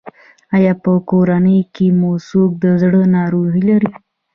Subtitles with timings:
[0.55, 3.91] ایا په کورنۍ کې مو څوک د زړه ناروغي لري؟